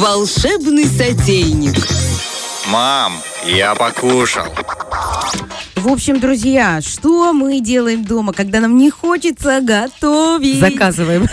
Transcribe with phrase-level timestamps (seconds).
[0.00, 1.76] Волшебный сотейник.
[2.68, 4.46] Мам, я покушал.
[5.76, 10.58] В общем, друзья, что мы делаем дома, когда нам не хочется готовить?
[10.58, 11.28] Заказываем.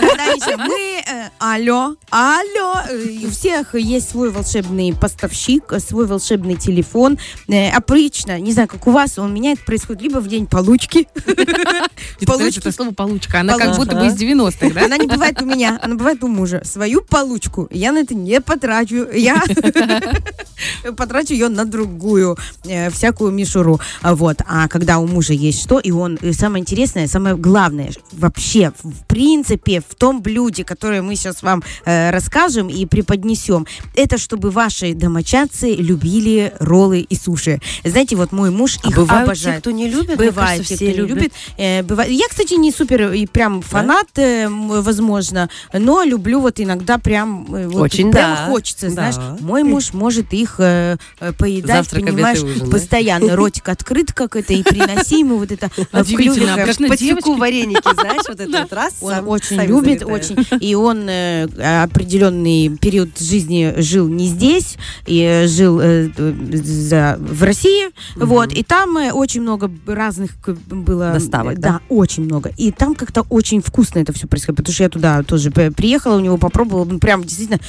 [0.67, 0.96] Мы...
[1.39, 2.75] алло, алло.
[2.89, 7.17] э, У всех есть свой волшебный поставщик, свой волшебный телефон.
[7.47, 11.07] Э, Обычно, не знаю, как у вас, у меня это происходит либо в день получки.
[12.25, 12.59] Получки.
[12.59, 13.39] Это слово получка.
[13.41, 14.85] Она как будто бы из 90-х, да?
[14.85, 16.61] Она не бывает у меня, она бывает у мужа.
[16.63, 19.07] Свою получку я на это не потрачу.
[19.13, 19.41] Я
[20.97, 23.79] потрачу ее на другую э, всякую мишуру.
[24.01, 24.41] А Вот.
[24.47, 29.05] А когда у мужа есть что, и он, и самое интересное, самое главное, вообще, в
[29.05, 33.65] принципе, в том блюде, которое мы сейчас вам э, расскажем и преподнесем,
[33.95, 37.59] это чтобы ваши домочадцы любили роллы и суши.
[37.83, 39.61] Знаете, вот мой муж А их бывают те, обожает.
[39.61, 40.17] кто не любит?
[40.17, 41.33] Бывает, кажется, те, кто не любит.
[41.57, 42.11] Э, бывает.
[42.11, 47.45] Я, кстати, не супер и прям фанат, э, м, возможно, но люблю вот иногда прям,
[47.53, 48.45] э, вот Очень прям да.
[48.47, 48.91] хочется, Да.
[49.11, 49.15] знаешь.
[49.41, 50.86] Мой муж может их э,
[51.19, 52.71] э, поедать, Завтрак, обед и понимаешь, ужин, да?
[52.71, 53.35] постоянно.
[53.35, 58.23] Ротик открыт как это, и приноси ему вот это э, в обычно Подсеку вареники, знаешь,
[58.27, 58.95] вот этот вот раз.
[59.01, 60.37] Он очень любит, очень.
[60.61, 67.89] И он э, определенный период жизни жил не здесь, и жил в России.
[68.15, 68.53] Вот.
[68.53, 70.31] И там очень много разных
[70.67, 71.13] было...
[71.13, 72.51] Доставок, Да, очень много.
[72.57, 74.57] И там как-то очень вкусно это все происходит.
[74.57, 76.85] Потому что я туда тоже приехала, у него попробовала.
[76.85, 77.59] ну, Прям действительно...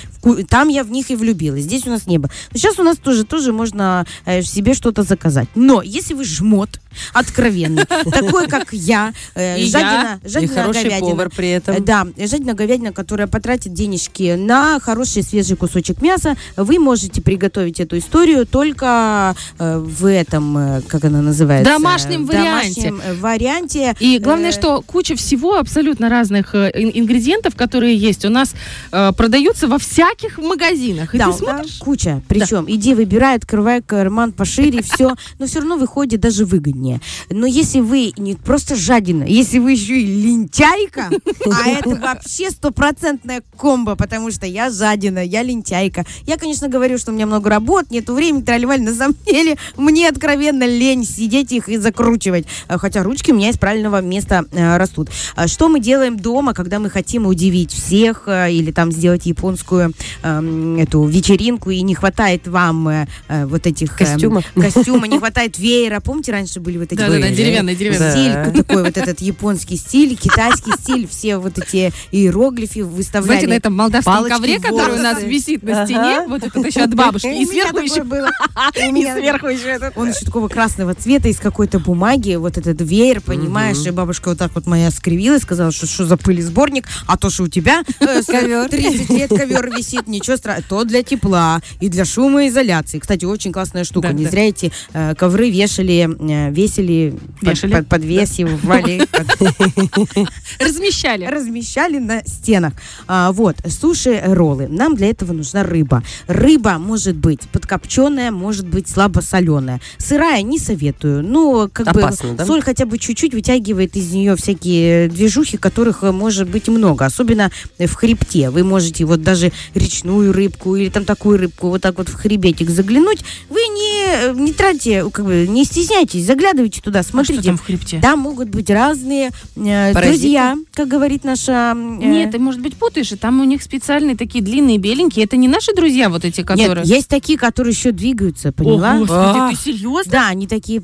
[0.49, 1.65] Там я в них и влюбилась.
[1.65, 2.31] Здесь у нас не было.
[2.53, 5.49] Сейчас у нас тоже, тоже можно э, себе что-то заказать.
[5.55, 6.69] Но если вы жмот,
[7.15, 11.57] откровенный, такой, как я, э, И я, жадина, И жадина хороший говядина, повар при Э,
[11.57, 11.85] этом.
[11.85, 17.97] Да, жадина говядина, которая потратит денежки на хороший свежий кусочек мяса, вы можете приготовить эту
[17.99, 21.73] историю только э, в этом, как она называется?
[21.73, 22.91] Домашнем варианте.
[22.91, 23.95] домашнем, варианте.
[24.01, 28.53] И главное, что куча всего абсолютно разных ин- ингредиентов, которые есть, у нас
[28.91, 31.15] продаются во всяких магазинах.
[31.15, 32.21] И да, ты смотришь, куча.
[32.29, 35.15] Причем иди выбирай, открывай карман пошире, все.
[35.39, 37.01] Но все равно выходит даже выгоднее.
[37.31, 41.11] Но если вы не просто жадина, если вы еще и лентяйка,
[41.47, 46.05] а это вообще стопроцентная комбо, потому что я жадина, я лентяйка.
[46.27, 48.81] Я, конечно, говорю, что у меня много работ, нету времени, тролливали.
[48.81, 52.47] На самом деле, мне откровенно лень сидеть их и закручивать.
[52.67, 55.11] А, Хотя ручки у меня из правильного места э, растут.
[55.37, 59.95] А Что мы делаем дома, когда мы хотим удивить всех э, или там сделать японскую
[60.23, 64.43] эм, эту вечеринку и не хватает вам э, э, вот этих эм, Костюма.
[64.55, 66.01] костюма, не хватает веера.
[66.01, 68.11] Помните, раньше были вот эти Да-да-да, э, деревянные, деревянные.
[68.11, 68.63] стиль Да.
[68.63, 73.27] такой вот этот японский стиль, китайский стиль, все вот эти иероглифы выставляли.
[73.27, 75.87] знаете, на этом молдавском палочки ковре, который у нас висит на Ага.
[75.87, 78.03] стене, вот это еще от бабушки, и сверху еще...
[78.03, 78.29] было.
[78.77, 79.93] У меня- еще это.
[79.97, 84.39] Он еще такого красного цвета из какой-то бумаги, вот этот веер, понимаешь, и бабушка вот
[84.39, 87.83] так вот моя скривилась, сказала, что что за пыль сборник, а то, что у тебя
[88.01, 92.78] э, с- 30 лет ковер висит, ничего страшного, то для тепла и для шумоизоляции.
[92.99, 94.31] Кстати, очень классная штука, Да, не да.
[94.31, 97.73] зря эти э, ковры вешали, э, весили, под- Вешали?
[97.73, 99.01] под- подвесивали,
[100.59, 101.25] Размещали.
[101.27, 102.73] размещали на стенах.
[103.07, 104.69] А, вот, суши-роллы.
[104.69, 106.03] Нам для этого нужна рыба.
[106.27, 109.81] Рыба может быть подкопченая, может быть слабосоленая.
[109.99, 111.23] Сырая не советую.
[111.23, 112.09] Ну, как бы
[112.45, 117.05] соль хотя бы чуть-чуть вытягивает из нее всякие движухи, которых э, может быть много.
[117.07, 118.51] Особенно в хребте.
[118.51, 122.15] Вы можете вот даже речную рыбку или там такую рыбку вот так вот в
[122.59, 123.21] хребетик заглянуть.
[123.49, 127.43] Вы не, не тратьте, как бы, не стесняйтесь, заглядывайте туда, А что смотрите.
[127.43, 128.01] там в хребте?
[128.01, 130.09] Там могут быть разные э, Паразиты?
[130.21, 131.75] друзья, как говорит наша...
[131.77, 135.25] э, Нет, ты, может быть, путаешь, и там у них специальные такие длинные беленькие.
[135.25, 136.77] Это не наши друзья вот эти, которые...
[136.77, 138.95] Нет, есть такие, которые еще двигаются, поняла?
[138.97, 139.51] О, господи, А.
[139.51, 140.11] ты серьезно?
[140.13, 140.83] Да, они такие...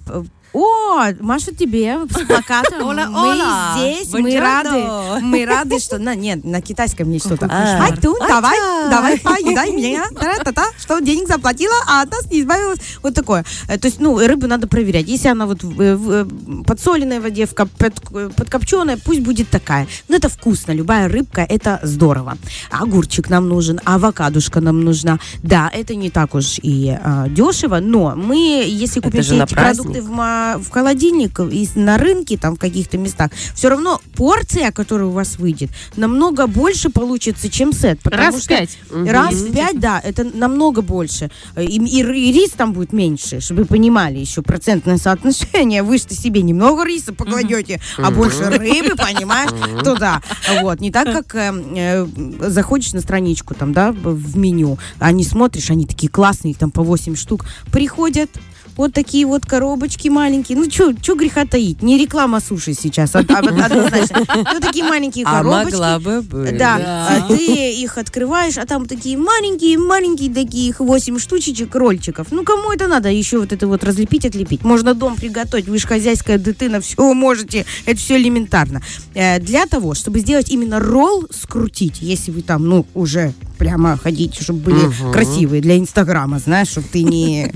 [0.55, 2.83] э, О, Маша, тебе с плакатом.
[2.83, 5.21] Ола, мы ола, здесь, мы рады.
[5.23, 5.99] Мы рады, что...
[5.99, 7.49] На, нет, на китайском есть что-то.
[7.51, 8.89] Ай, ты, давай, да.
[8.91, 10.05] давай, поедай меня.
[10.15, 12.79] Та-та-та, Что денег заплатила, а от нас не избавилась.
[13.03, 13.45] Вот такое.
[13.69, 15.09] Э, То есть, ну, рыбу надо проверять.
[15.09, 16.25] Если она вот в, в, э,
[16.67, 19.87] подсоленной воде, в коп- под- подкопченая, пусть будет такая.
[20.09, 20.73] Но это вкусно.
[20.73, 22.37] Любая рыбка, это здорово.
[22.71, 25.19] Огурчик нам нужен, авокадушка нам нужна.
[25.43, 29.85] Да, это не так уж и а, дешево, но мы, если купим все эти праздник.
[29.85, 30.11] продукты в,
[30.59, 35.39] в холодильник и на рынке, там в каких-то местах, все равно порция, которая у вас
[35.39, 37.99] выйдет, намного больше получится, чем сет.
[38.05, 38.79] Раз в пять.
[38.91, 41.31] Раз Если в пять, да, это намного больше.
[41.57, 45.83] И, и р- и рис там будет меньше, чтобы вы понимали еще процентное соотношение.
[45.83, 49.51] Вы что себе немного риса покладете, а больше рыбы, понимаешь,
[49.83, 50.23] то да.
[50.61, 52.07] Вот, не так, как э, э,
[52.51, 56.83] заходишь на страничку там, да, в меню, они смотришь, они такие классные, их там по
[56.83, 58.31] 8 штук, приходят,
[58.77, 60.59] Вот такие вот коробочки маленькие.
[60.59, 61.83] Ну, что греха таить?
[61.83, 64.19] Не реклама суши сейчас, од- од- однозначно.
[64.55, 65.73] Ну, такие маленькие А коробочки.
[65.73, 66.59] могла бы быть.
[66.59, 66.77] Да,
[67.09, 72.29] а ты их открываешь, а там такие маленькие-маленькие таких 8 штучечек рольчиков.
[72.33, 74.65] Ну, кому это надо еще вот это вот разлепить, отлепить?
[74.65, 78.83] Можно дом приготовить, вы же хозяйская дитина, все можете, это все элементарно.
[79.15, 84.43] Э, Для того, чтобы сделать именно ролл, скрутить, если вы там, ну, уже прямо хотите,
[84.43, 87.53] чтобы были красивые для Инстаграма, знаешь, чтобы ты не...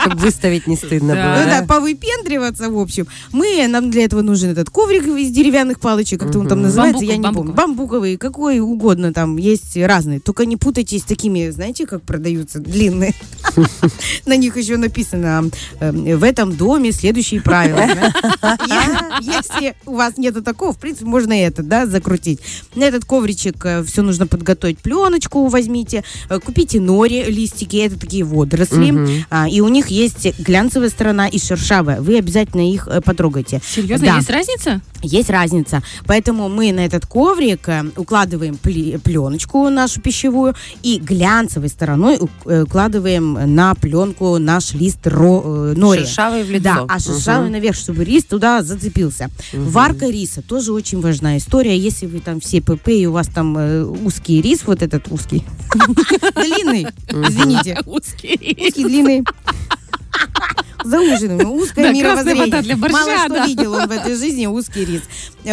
[0.00, 1.22] Чтобы выставить не стыдно Да.
[1.34, 1.42] было.
[1.44, 3.06] Ну да, повыпендриваться, в общем.
[3.32, 7.16] Мы, нам для этого нужен этот коврик из деревянных палочек, как-то он там называется, я
[7.16, 7.54] не Бамбуковый, помню.
[7.54, 10.20] Бамбуковый, какой угодно там, есть разные.
[10.20, 13.14] Только не путайтесь с такими, знаете, как продаются, длинные.
[14.26, 15.50] На них еще написано,
[15.80, 17.80] э, в этом доме следующие правила.
[19.20, 22.40] Если у вас нету такого, в принципе, можно это, да, закрутить.
[22.74, 24.78] На этот ковричек все нужно подготовить.
[24.78, 29.24] Пленочку возьмите, э, купите нори, листики, это такие водоросли.
[29.30, 32.00] А, и у них есть глянцевая сторона и шершавая.
[32.00, 33.60] Вы обязательно их э, потрогайте.
[33.66, 34.16] Серьезно, Да.
[34.16, 34.80] есть разница?
[35.02, 35.82] Есть разница.
[36.06, 42.62] Поэтому мы на этот коврик э, укладываем пле- пленочку нашу пищевую и глянцевой стороной э,
[42.62, 46.00] укладываем на пленку наш лист ро, нори.
[46.00, 46.64] Шершавый в лицо.
[46.64, 47.52] Да, а шершавый Мгм.
[47.52, 49.30] наверх, чтобы рис туда зацепился.
[49.52, 51.76] Варка риса тоже очень важная история.
[51.78, 55.44] Если вы там все ПП и у вас там э, узкий рис, вот этот узкий,
[56.34, 58.38] длинный, извините, Узкий.
[58.66, 59.24] узкий, длинный.
[60.86, 61.50] За ужином.
[61.52, 62.34] Узкое Да, мировоззрение.
[62.34, 63.46] красная вода для борща, Мало что да.
[63.46, 65.02] видел он в этой жизни, узкий рис.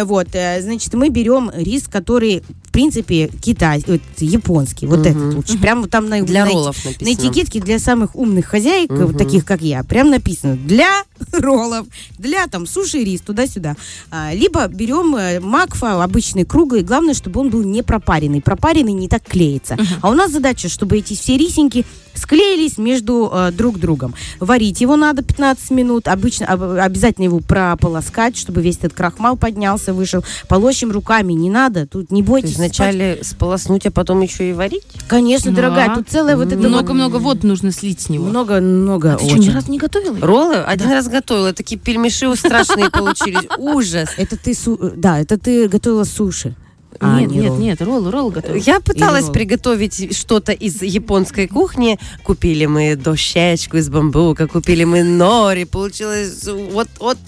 [0.04, 4.86] Вот, э, значит, мы берем рис, который, в принципе, китайский, японский.
[4.86, 5.58] Вот этот лучше.
[5.58, 7.14] Прямо там на, Для на, роллов на написано.
[7.14, 11.86] этикетке для самых умных хозяек, вот таких, как я, прям написано для роллов,
[12.18, 13.76] для там суши рис, туда-сюда.
[14.10, 18.40] А, либо берем э, макфа, обычный круглый, главное, чтобы он был не пропаренный.
[18.40, 19.76] Пропаренный не так клеится.
[20.00, 21.84] А у нас задача, чтобы эти все рисинки
[22.14, 24.14] склеились между э, друг другом.
[24.40, 26.08] Варить его надо 15 минут.
[26.08, 30.24] Обычно об- обязательно его прополоскать, чтобы весь этот крахмал поднялся, вышел.
[30.48, 31.86] Полощем руками не надо.
[31.86, 32.50] Тут не То бойтесь.
[32.50, 34.82] есть вначале сполоснуть, а потом еще и варить?
[34.88, 35.04] спать.
[35.08, 35.56] Конечно, Да.
[35.56, 38.24] дорогая, тут целая вот эта вот- Много-много вод нужно слить с него.
[38.26, 39.14] Много-много.
[39.14, 40.18] А ты что, ни разу не готовила?
[40.20, 40.56] Роллы?
[40.56, 41.52] Один раз готовила.
[41.52, 43.48] Такие пельмеши страшные получились.
[43.58, 44.10] Ужас.
[44.16, 46.54] Это ты, су- да, это ты готовила суши.
[47.00, 47.58] А, нет, не нет, ролл.
[47.58, 48.62] нет, роллы, роллы готовила.
[48.62, 49.34] Я пыталась роллы.
[49.34, 51.98] приготовить что-то из японской кухни.
[52.22, 55.64] Купили мы дощечку из бамбука, купили мы нори.
[55.64, 57.18] Получилось вот, вот,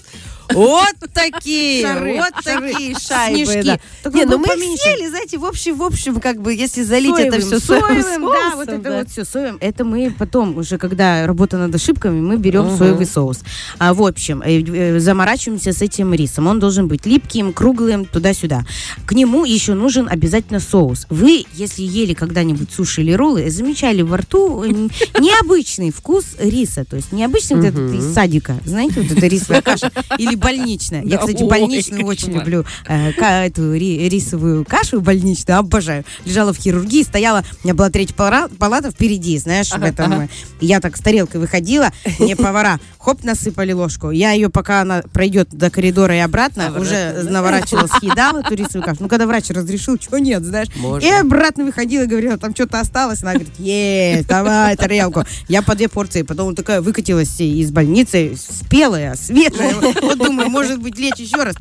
[0.53, 3.45] вот такие, Шары, вот шары, такие шайбы.
[3.51, 3.81] снежки.
[4.03, 4.09] да.
[4.11, 4.83] Не, ну мы поменьше.
[4.83, 8.25] съели, знаете, в общем, в общем, как бы, если залить это Соевым, все соевым, соевым,
[8.31, 8.97] да, соусом, вот это да.
[8.99, 9.57] вот все соевым.
[9.59, 12.77] Это мы потом уже, когда работа над ошибками, мы берем Мгм.
[12.77, 13.39] соевый соус.
[13.79, 16.47] А, в общем, э, э, заморачиваемся с этим рисом.
[16.47, 18.65] Он должен быть липким, круглым, туда-сюда.
[19.05, 21.05] К нему еще нужен обязательно соус.
[21.09, 24.69] Вы, если ели когда-нибудь суши или роллы, замечали во рту э,
[25.19, 26.85] необычный вкус риса.
[26.85, 28.57] То есть необычный вот этот из садика.
[28.65, 29.91] Знаете, вот эта рисовая каша.
[30.17, 31.03] Или больничная.
[31.03, 32.65] Я, кстати, больничную очень люблю.
[32.87, 33.11] Э,
[33.45, 36.03] эту ри- рисовую кашу больничную обожаю.
[36.25, 40.11] Лежала в хирургии, стояла, у меня была третья пала- палата впереди, знаешь, в этом.
[40.21, 40.27] э,
[40.61, 41.89] Я так с тарелкой выходила,
[42.19, 44.11] мне повара, хоп, насыпали ложку.
[44.11, 48.97] Я ее, пока она пройдет до коридора и обратно, уже наворачивала, съедала эту рисовую кашу.
[49.01, 50.67] Ну, когда врач разрешил, чего нет, знаешь.
[51.07, 53.21] И обратно выходила, говорила, там что-то осталось.
[53.23, 55.23] Она говорит, есть, давай тарелку.
[55.47, 56.21] Я по две порции.
[56.23, 59.73] Потом такая выкатилась из больницы, спелая, светлая.
[59.75, 61.55] Вот думаю, может быть, лечь еще раз.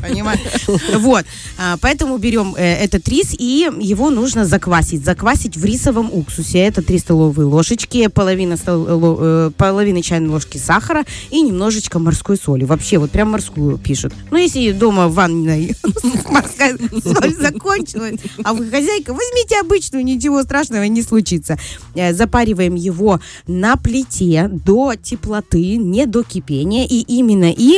[0.00, 0.40] Понимаешь?
[0.98, 1.24] Вот.
[1.58, 5.04] А, Поэтому берем э, этот рис, и его нужно заквасить.
[5.04, 6.58] Заквасить в рисовом уксусе.
[6.58, 12.36] Это 3 столовые ложечки, половина, стол- ло- э, половина чайной ложки сахара и немножечко морской
[12.36, 12.64] соли.
[12.64, 14.12] Вообще, вот прям морскую пишут.
[14.30, 15.74] Ну, если дома в ванной
[16.30, 21.58] морская соль закончилась, а вы хозяйка, возьмите обычную, ничего страшного не случится.
[21.94, 27.77] Э, Запариваем его на плите до теплоты, не до кипения, и именно им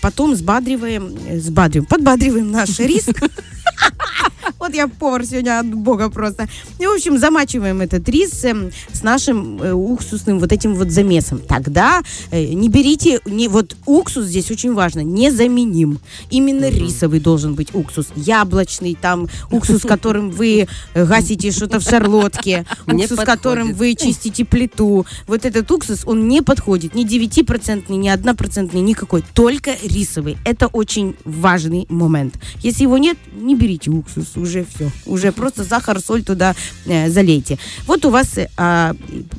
[0.00, 3.08] потом сбадриваем, э, сбадриваем, подбадриваем наш рис.
[4.58, 6.48] Вот я повар сегодня от бога просто.
[6.78, 11.40] И, в общем, замачиваем этот рис эм, с нашим э, уксусным вот этим вот замесом.
[11.40, 15.98] Тогда э, не берите, не, вот уксус здесь очень важно, незаменим.
[16.30, 18.08] Именно рисовый должен быть уксус.
[18.16, 25.06] Яблочный, там уксус, которым вы э, гасите что-то в шарлотке, уксус, которым вы чистите плиту.
[25.26, 26.94] Вот этот уксус, он не подходит.
[26.94, 29.24] Ни 9%, ни 1%, никакой.
[29.34, 30.36] Только рисовый.
[30.44, 32.34] Это очень важный момент.
[32.60, 34.32] Если его нет, не берите уксус.
[34.42, 34.90] Уже все.
[35.06, 36.54] Уже просто сахар, соль туда
[36.86, 37.58] э, залейте.
[37.86, 38.94] Вот у вас э, а,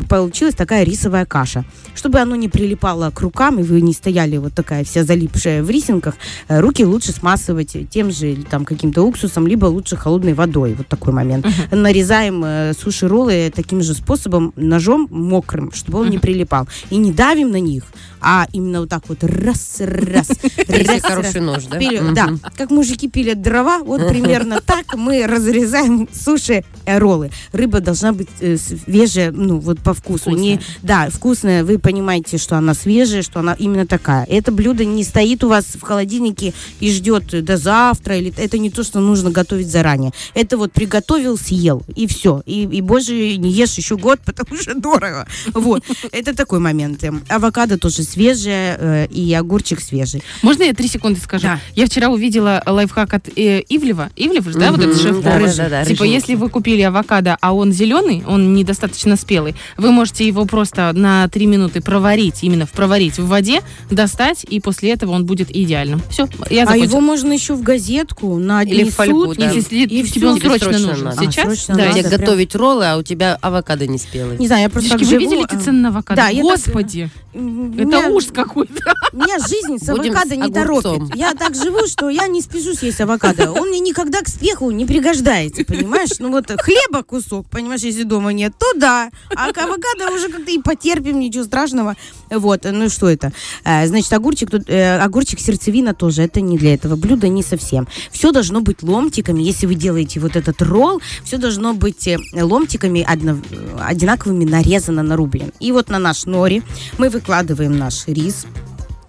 [0.07, 1.65] получилась такая рисовая каша.
[1.93, 5.69] Чтобы оно не прилипало к рукам, и вы не стояли вот такая вся залипшая в
[5.69, 6.15] рисинках,
[6.47, 10.73] э, руки лучше смазывать тем же или там каким-то уксусом, либо лучше холодной водой.
[10.73, 11.45] Вот такой момент.
[11.71, 16.67] Нарезаем э, суши-роллы таким же способом, ножом мокрым, чтобы он не прилипал.
[16.89, 17.83] И не давим на них,
[18.21, 20.29] а именно вот так вот раз-раз.
[20.67, 21.77] Если хороший нож, да?
[22.13, 27.31] Да, как мужики пилят дрова, вот примерно так мы разрезаем суши роллы.
[27.51, 30.31] Рыба должна быть э, свежая, ну вот по вкусу.
[30.31, 31.63] Не, да, вкусная.
[31.63, 34.25] Вы понимаете, что она свежая, что она именно такая.
[34.25, 38.17] Это блюдо не стоит у вас в холодильнике и ждет до завтра.
[38.17, 40.11] Или это не то, что нужно готовить заранее.
[40.33, 42.41] Это вот приготовил, съел и все.
[42.45, 45.27] И, и больше не ешь еще год, потому что дорого.
[45.53, 45.83] Вот.
[46.11, 47.03] Это такой момент.
[47.03, 50.23] Эм, Авокадо тоже свежее э, и огурчик свежий.
[50.41, 51.43] Можно я три секунды скажу?
[51.43, 51.59] Да.
[51.75, 54.09] Я вчера увидела лайфхак от э, Ивлева.
[54.15, 56.13] Ивлев да, вот этот Мгм, шеф да, да, да, Типа, рыжий.
[56.15, 61.27] если вы купили авокадо, а он зеленый, он недостаточно спелый, вы можете его просто на
[61.29, 66.01] три минуты проварить, именно в проварить в воде, достать, и после этого он будет идеальным.
[66.09, 66.89] Все, я А закончила.
[66.89, 69.39] его можно еще в газетку на одни Или в фольгу, сутки.
[69.41, 69.51] да.
[69.51, 71.05] Если И тебе он срочно Срочно нужен.
[71.05, 71.21] надо.
[71.21, 71.45] А, Сейчас?
[71.45, 71.85] срочно да.
[71.85, 71.99] надо.
[71.99, 72.19] Тебе прям.
[72.21, 74.37] готовить роллы, а у тебя авокадо не спелый.
[74.37, 76.15] Не знаю, я просто Девочки, вы живу, видели эти а, цены на авокадо?
[76.21, 78.73] Да, я так- Господи, м, это меня- ужас какой-то.
[79.13, 81.15] Меня жизнь с Будем авокадо с не торопит.
[81.15, 83.51] Я так живу, что я не спешу съесть авокадо.
[83.51, 86.11] Он мне никогда к спеху не пригождается, понимаешь?
[86.19, 89.09] Ну вот хлеба кусок, понимаешь, если дома нет, то да.
[89.35, 91.95] А к авокадо уже как-то и потерпим, ничего страшного.
[92.29, 93.31] Вот, ну что это?
[93.63, 97.87] Э, Значит, огурчик, тут, э, огурчик сердцевина тоже, это не для этого блюда, не совсем.
[98.11, 99.41] Все должно быть ломтиками.
[99.43, 103.37] Если вы делаете вот этот ролл, все должно быть э, ломтиками одно-
[103.79, 105.51] одинаковыми нарезано, нарублен.
[105.59, 106.63] И вот на наш нори
[106.97, 108.45] мы выкладываем наш рис,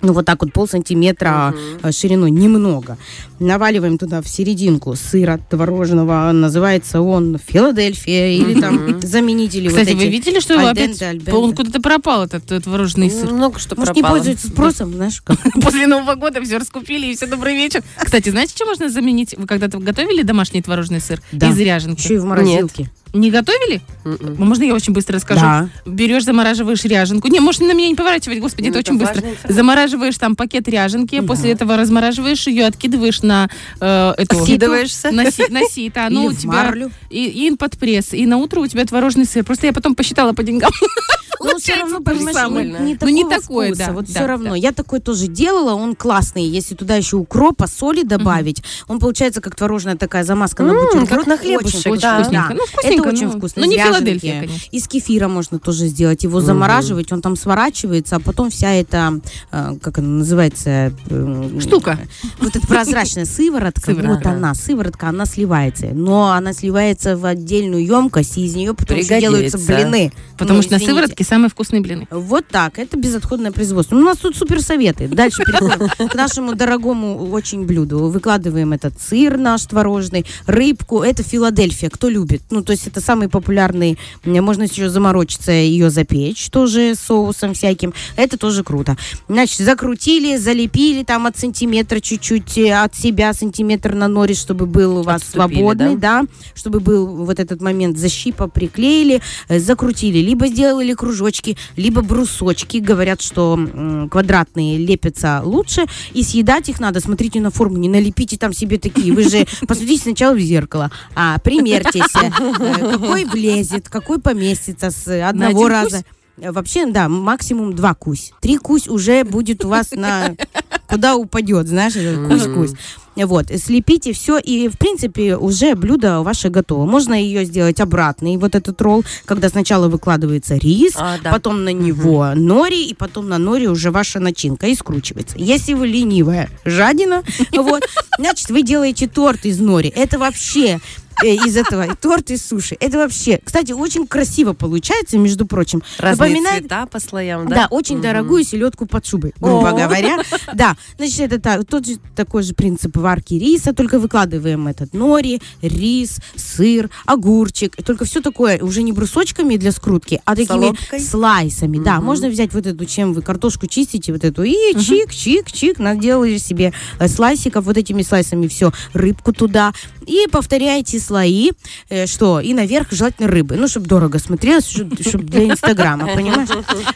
[0.05, 2.97] ну, вот так вот пол сантиметра э, шириной, немного.
[3.41, 10.09] Наваливаем туда в серединку сыра творожного, называется он Филадельфия, или там заменители Кстати, вот вы
[10.09, 13.33] видели, что его опять он куда-то пропал, этот э, творожный сыр?
[13.33, 14.19] Много что Может, не пропало.
[14.19, 15.39] пользуется спросом, знаешь, как?
[15.63, 17.83] После Нового года все раскупили, и все добрый вечер.
[17.99, 19.35] Кстати, знаете, что можно заменить?
[19.37, 21.49] Вы когда-то готовили домашний творожный сыр Да.
[21.49, 22.01] из ряженки?
[22.03, 22.91] Еще и в морозилке.
[23.13, 23.81] Не готовили?
[24.05, 24.35] Мгм.
[24.45, 25.41] Можно я очень быстро расскажу?
[25.41, 25.69] Да.
[25.87, 27.29] Берешь, замораживаешь ряженку.
[27.29, 29.15] Не, можешь на меня не поворачивать, господи, это Ну, очень это быстро.
[29.15, 29.55] важная информация.
[29.95, 33.49] Замораживаешь там пакет ряженки, после этого размораживаешь ее, откидываешь на
[33.81, 34.43] э, эту...
[34.43, 35.13] Скидываешься?
[35.13, 36.09] На, си- на сито.
[36.09, 36.53] Или у тебя...
[36.53, 36.91] марлю.
[37.11, 38.13] И, и под пресс.
[38.13, 39.45] И на утро у тебя творожный сыр.
[39.45, 40.73] Просто я потом посчитала по деньгам.
[41.53, 42.67] Ну, все равно, понимаешь, самое.
[42.71, 43.87] не, не Ну, не такого такое, вкуса.
[43.87, 44.51] да, Вот да, все равно.
[44.51, 44.57] да.
[44.57, 46.45] Я такой тоже делала, он классный.
[46.45, 51.09] Если туда еще укропа, соли добавить, он получается как творожная такая замазка на М, бутерброд.
[51.09, 52.01] как на Очень хлебушек, вкусно.
[52.01, 52.19] да.
[52.23, 52.55] Вкусненько.
[52.55, 53.63] Ну, вкусненько, Это очень ну, вкусно.
[53.65, 53.83] ну, из не.
[53.83, 54.69] Филадельфия, конечно.
[54.73, 56.23] Из кефира можно тоже сделать.
[56.25, 59.21] Его замораживать, он там сворачивается, а потом вся эта,
[59.53, 60.93] э, как она называется?
[61.11, 61.99] э, Штука.
[62.41, 65.87] Вот эта прозрачная сыворотка, вот она, сыворотка, она сливается.
[65.93, 70.13] Но она сливается в отдельную емкость, и из нее потом делаются блины.
[70.39, 72.07] Потому Ну, что на сыворотке самые вкусные блины.
[72.13, 73.97] Вот так, это безотходное производство.
[73.97, 75.09] Ну, У нас тут супер советы.
[75.09, 78.09] Дальше переходим к нашему дорогому очень блюду.
[78.09, 81.03] Выкладываем этот сыр наш творожный, рыбку.
[81.03, 82.43] Это Филадельфия, кто любит.
[82.51, 83.99] Ну, то есть это самый популярный.
[84.25, 87.93] Можно еще заморочиться, ее запечь тоже соусом всяким.
[88.15, 88.97] Это тоже круто.
[89.29, 94.99] Значит, закрутили, залепили там от сантиметра чуть-чуть э, от себя, сантиметр на норис, чтобы был
[94.99, 96.23] у вас Отступили, свободный, да?
[96.55, 100.19] чтобы был вот этот момент защипа, приклеили, э, закрутили.
[100.19, 102.79] Либо сделали кружочки, либо брусочки.
[102.79, 105.87] Говорят, что м, квадратные лепятся лучше.
[106.13, 107.01] И съедать их надо.
[107.01, 109.13] Смотрите на форму, не налепите там себе такие.
[109.13, 110.91] Вы же посмотрите сначала в зеркало.
[111.15, 112.31] А, примерьтесь, э,
[112.93, 116.05] какой влезет, какой поместится с одного раза.
[116.39, 118.33] Э, Вообще, да, максимум два кусь.
[118.41, 120.35] Три кусь уже будет у вас на...
[120.89, 121.95] Куда упадет, знаешь,
[122.29, 122.73] кусь-кусь.
[123.17, 126.85] Вот, слепите все, и, в принципе, уже блюдо ваше готово.
[126.85, 131.31] Можно ее сделать обратный, вот этот ролл, когда сначала выкладывается рис, А, да.
[131.31, 135.37] потом на него нори, и потом на нори уже ваша начинка и скручивается.
[135.39, 137.85] Если вы ленивая жадина, вот,
[138.19, 139.93] значит, вы делаете торт из нори.
[139.95, 140.81] Это вообще
[141.23, 142.77] из этого и торт из суши.
[142.81, 145.83] Это вообще, кстати, очень красиво получается, между прочим.
[145.99, 147.67] Разные Напоминает- цвета по слоям, да, да?
[147.71, 148.03] очень Мгм.
[148.03, 150.19] дорогую селедку под шубой, грубо говоря.
[150.55, 156.19] Да, значит, это тот же такой же принцип варки риса, только выкладываем этот нори, рис,
[156.37, 161.79] сыр, огурчик, только все такое уже не брусочками для скрутки, а такими слайсами.
[161.79, 166.73] Да, можно взять вот эту, чем вы картошку чистите, вот эту, и чик-чик-чик, наделали себе
[166.99, 169.73] э, слайсиков, вот этими слайсами все, рыбку туда,
[170.07, 171.51] и повторяете слои,
[171.89, 173.57] э, что, и наверх желательно рыбы.
[173.57, 176.49] Ну, чтобы дорого смотрелось, чтобы для Инстаграма, понимаешь?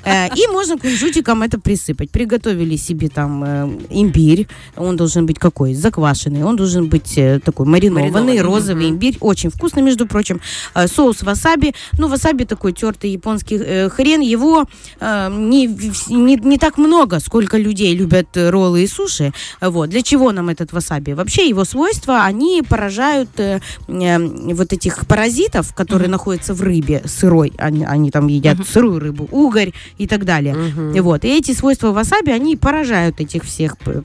[0.04, 2.10] Э, И можно кунжутиком это присыпать.
[2.10, 4.46] Приготовили себе там э, имбирь.
[4.76, 5.74] Он должен быть какой?
[5.74, 6.42] Заквашенный.
[6.42, 9.16] Он должен быть э, такой маринованный, Маринованный, розовый имбирь.
[9.20, 10.40] Очень вкусно, между прочим.
[10.74, 11.74] Э, Соус васаби.
[11.98, 14.20] Ну, васаби такой тертый японский э, хрен.
[14.20, 14.66] Его
[15.00, 15.66] не,
[16.08, 19.32] не, не так много, сколько людей любят роллы и суши.
[19.60, 19.90] Вот.
[19.90, 21.12] Для чего нам этот васаби?
[21.12, 23.30] Вообще его свойства, они поражают
[24.54, 27.52] вот этих паразитов, которые находятся в рыбе сырой.
[27.58, 30.54] Они, они там едят сырую рыбу, угорь и так далее.
[30.94, 31.24] И Вот.
[31.24, 34.02] И эти свойства васаби, они поражают этих всех п-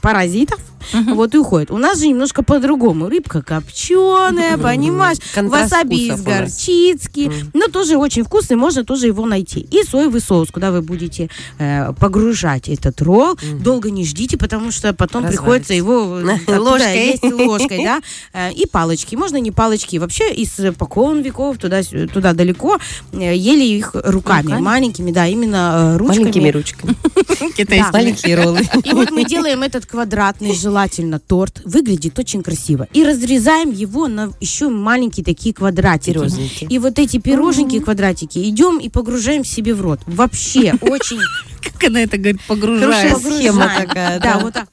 [0.91, 1.15] паразитов.
[1.15, 1.71] Вот и уходят.
[1.71, 3.09] У нас же немножко по-другому.
[3.09, 5.17] Рыбка копченая, понимаешь?
[5.33, 7.31] Контраст Васаби из горчицки.
[7.53, 9.61] Но тоже очень вкусный, можно тоже его найти.
[9.61, 13.37] И соевый соус, куда вы будете э, погружать этот ролл.
[13.59, 17.07] Долго не ждите, потому что потом приходится его э, Ложкой.
[17.07, 18.01] есть ложкой, да.
[18.33, 19.15] Э, И палочки.
[19.15, 19.97] Можно не палочки.
[19.97, 21.81] Вообще из э, покон веков туда,
[22.13, 22.77] туда далеко
[23.11, 24.47] ели их руками.
[24.47, 24.61] Руками?
[24.61, 26.19] Маленькими, да, именно ручками.
[26.19, 26.95] Маленькими ручками.
[27.57, 27.91] Китайскими.
[27.91, 28.61] Маленькие роллы.
[28.83, 31.61] И вот мы делаем этот квадратный, желательно, торт.
[31.65, 32.87] Выглядит очень красиво.
[32.93, 36.13] И разрезаем его на еще маленькие такие квадратики.
[36.13, 36.67] Пирожники.
[36.67, 39.99] И вот эти пироженки, квадратики, идем и погружаем себе в рот.
[40.07, 41.19] Вообще очень
[41.63, 43.31] Как она это говорит, Хорошая погружается.
[43.31, 44.67] схема такая, Да, вот так.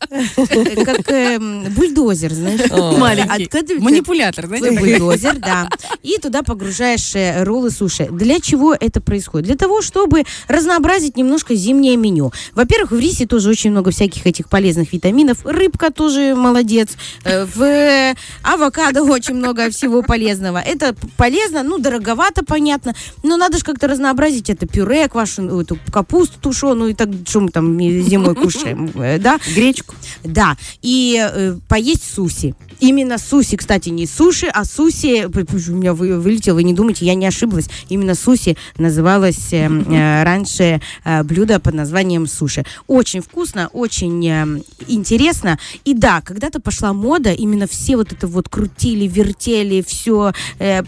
[0.85, 2.61] Как эм, бульдозер, знаешь.
[2.99, 3.79] Маленький.
[3.79, 4.73] Манипулятор, знаете.
[4.73, 5.69] Бульдозер, да.
[6.03, 8.09] И туда погружаешь э, роллы суши.
[8.11, 9.47] Для чего это происходит?
[9.47, 12.33] Для того, чтобы разнообразить немножко зимнее меню.
[12.55, 15.45] Во-первых, в рисе тоже очень много всяких этих полезных витаминов.
[15.45, 16.91] Рыбка тоже молодец.
[17.25, 20.59] Э, В э, авокадо очень много всего полезного.
[20.59, 22.95] Это полезно, ну, дороговато, понятно.
[23.23, 27.49] Но надо же как-то разнообразить это пюре, квашеную, эту капусту тушеную и так, что мы
[27.51, 29.39] там зимой кушаем, э, да?
[29.55, 29.95] Гречку.
[30.25, 32.55] Да, и э, поесть суси.
[32.79, 37.15] Именно суси, кстати, не суши, а суси, у меня вы- вылетело, вы не думайте, я
[37.15, 37.69] не ошиблась.
[37.89, 40.81] Именно суси называлось э, раньше
[41.25, 42.65] блюдо под названием суши.
[42.87, 45.59] Очень вкусно, очень интересно.
[45.85, 50.33] И да, когда-то пошла мода, именно все вот это вот крутили, вертели, все.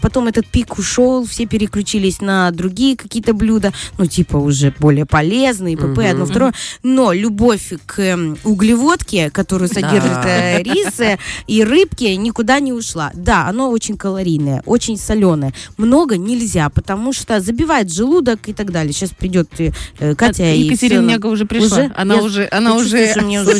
[0.01, 5.77] потом этот пик ушел, все переключились на другие какие-то блюда, ну, типа уже более полезные,
[5.91, 6.53] ПП, одно, второе.
[6.83, 13.11] Но любовь к эм, углеводке, которую содержит э, рис э, и рыбки, никуда не ушла.
[13.13, 15.53] Да, оно очень калорийное, очень соленое.
[15.77, 18.93] Много нельзя, потому что забивает желудок и так далее.
[18.93, 21.77] Сейчас придет э, э, Катя и Екатерина Няга уже пришла.
[21.77, 21.91] Уже?
[21.95, 23.13] Она Я- уже, она уже...
[23.21, 23.59] мне уже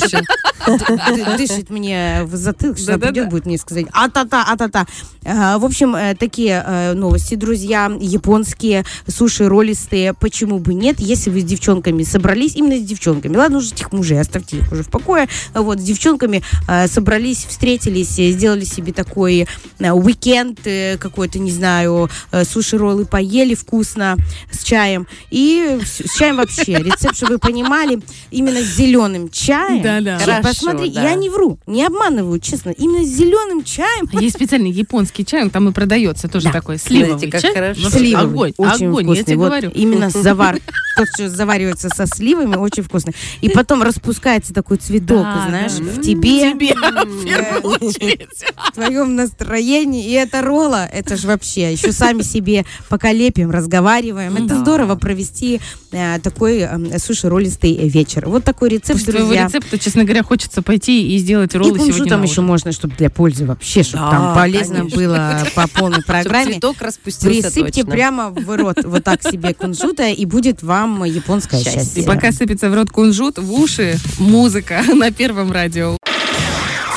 [1.38, 4.86] дышит мне в затылок, что придет, будет мне сказать а-та-та, а-та-та.
[5.26, 11.30] А, В общем, э, такие э, новости, друзья, японские, суши ролистые, почему бы нет, если
[11.30, 14.90] вы с девчонками собрались, именно с девчонками, ладно уже этих мужей, оставьте их уже в
[14.90, 19.48] покое, вот, с девчонками э, собрались, встретились, э, сделали себе такой
[19.80, 24.16] э, уикенд э, какой-то, не знаю, э, суши-роллы поели вкусно
[24.52, 28.00] с чаем, и с с чаем вообще, рецепт, чтобы вы понимали,
[28.30, 29.82] именно с зеленым чаем.
[29.82, 30.20] Да-да.
[30.20, 31.04] Чё, Хорошо, Посмотри, да.
[31.04, 32.70] я не вру, не обманываю, честно.
[32.72, 34.08] Именно с зеленым чаем.
[34.20, 36.52] Есть специальный японский чай, он там и продается тоже Да.
[36.54, 37.54] такой сливовый Знаете, как чай.
[37.54, 37.90] хорошо.
[37.90, 38.24] Сливовый.
[38.24, 39.18] Огонь, Очень огонь, вкусный.
[39.18, 39.72] я тебе Вот говорю.
[39.74, 40.60] Именно завар.
[40.98, 43.14] Тот, что заваривается со сливами, очень вкусный.
[43.42, 45.84] И потом распускается такой цветок, Да, знаешь, да.
[45.84, 46.74] в тебе, Тебе
[47.06, 48.30] в первую очередь.
[48.70, 50.06] в твоем настроении.
[50.08, 51.72] И это ролла, это же вообще.
[51.74, 54.36] Еще сами себе пока лепим, разговариваем.
[54.36, 55.60] Это здорово провести
[55.92, 58.28] э, такой э, суши-роллистый вечер.
[58.28, 59.46] Вот такой рецепт, После друзья.
[59.46, 62.96] рецепта, честно говоря, хочется пойти и сделать И роллы кунжутом сегодня на еще можно, чтобы
[62.96, 64.98] для пользы вообще, чтобы Да, там полезно конечно.
[65.00, 66.54] было по полной программе.
[66.54, 67.92] цветок распустился Присыпьте точно.
[67.92, 71.82] прямо в рот вот так себе кунжута, и будет вам японское Счастье.
[71.84, 72.04] Счастье.
[72.04, 75.98] И пока сыпется в рот кунжут, в уши музыка на первом радио.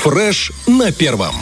[0.03, 1.35] Фреш на первом.